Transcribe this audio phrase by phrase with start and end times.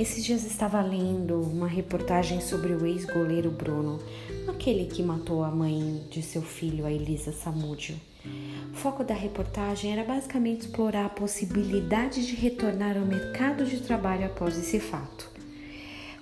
[0.00, 3.98] Esses dias estava lendo uma reportagem sobre o ex-goleiro Bruno,
[4.48, 8.00] aquele que matou a mãe de seu filho, a Elisa Samúdio.
[8.72, 14.24] O foco da reportagem era basicamente explorar a possibilidade de retornar ao mercado de trabalho
[14.24, 15.30] após esse fato.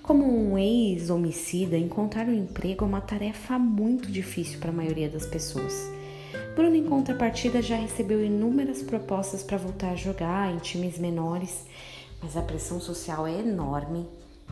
[0.03, 5.25] Como um ex-homicida, encontrar um emprego é uma tarefa muito difícil para a maioria das
[5.25, 5.89] pessoas.
[6.53, 11.65] Bruno, em contrapartida, já recebeu inúmeras propostas para voltar a jogar em times menores,
[12.21, 14.07] mas a pressão social é enorme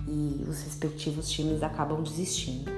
[0.08, 2.72] e os respectivos times acabam desistindo.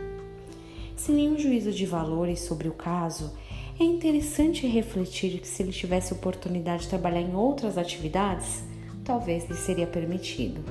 [0.95, 3.31] Sem nenhum juízo de valores sobre o caso,
[3.79, 8.63] é interessante refletir que se ele tivesse oportunidade de trabalhar em outras atividades,
[9.05, 10.61] talvez lhe seria permitido.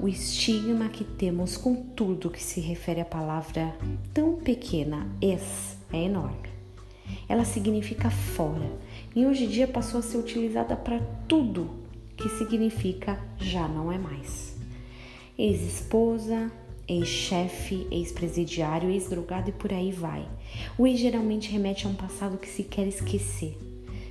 [0.00, 3.76] O estigma que temos com tudo que se refere à palavra
[4.14, 6.48] tão pequena, ex, é enorme.
[7.28, 8.70] Ela significa fora
[9.14, 11.68] e hoje em dia passou a ser utilizada para tudo
[12.18, 14.56] que significa já não é mais.
[15.38, 16.50] Ex-esposa,
[16.88, 20.28] ex-chefe, ex-presidiário, ex-drogado e por aí vai.
[20.76, 23.56] O ex geralmente remete a um passado que se quer esquecer.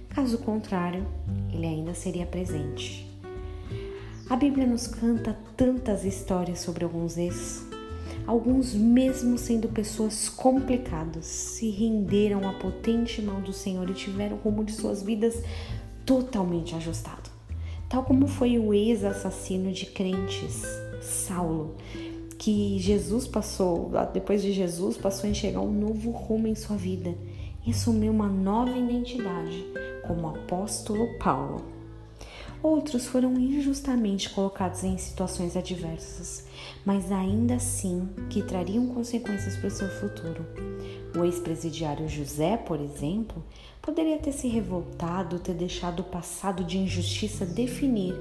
[0.09, 1.05] Caso contrário,
[1.53, 3.05] ele ainda seria presente.
[4.29, 7.65] A Bíblia nos canta tantas histórias sobre alguns ex.
[8.25, 14.39] Alguns, mesmo sendo pessoas complicadas, se renderam à potente mão do Senhor e tiveram o
[14.39, 15.41] rumo de suas vidas
[16.05, 17.36] totalmente ajustado.
[17.89, 20.63] Tal como foi o ex-assassino de crentes,
[21.01, 21.75] Saulo,
[22.37, 27.15] que Jesus passou, depois de Jesus, passou a enxergar um novo rumo em sua vida
[27.65, 29.65] e assumiu uma nova identidade
[30.05, 31.76] como apóstolo Paulo.
[32.61, 36.45] Outros foram injustamente colocados em situações adversas,
[36.83, 40.45] mas ainda assim que trariam consequências para o seu futuro.
[41.15, 43.43] O ex-presidiário José, por exemplo,
[43.81, 48.15] poderia ter se revoltado, ter deixado o passado de injustiça definir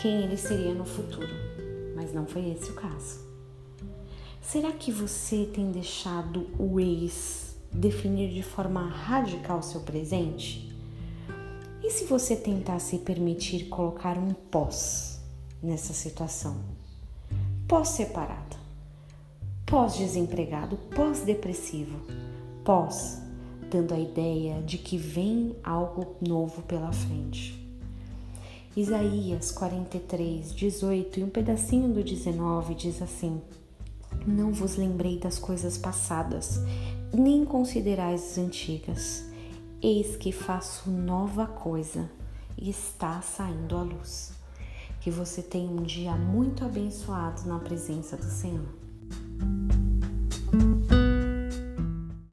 [0.00, 1.32] quem ele seria no futuro,
[1.96, 3.20] mas não foi esse o caso.
[4.42, 10.70] Será que você tem deixado o ex definir de forma radical seu presente?
[11.90, 15.20] E se você tentar se permitir colocar um pós
[15.60, 16.54] nessa situação?
[17.66, 18.56] Pós-separado,
[19.66, 21.98] pós-desempregado, pós-depressivo,
[22.62, 23.20] pós
[23.68, 27.60] dando a ideia de que vem algo novo pela frente.
[28.76, 33.42] Isaías 43, 18 e um pedacinho do 19 diz assim:
[34.24, 36.60] não vos lembrei das coisas passadas,
[37.12, 39.29] nem considerais as antigas.
[39.82, 42.10] Eis que faço nova coisa
[42.54, 44.34] e está saindo à luz.
[45.00, 48.68] Que você tenha um dia muito abençoado na presença do Senhor.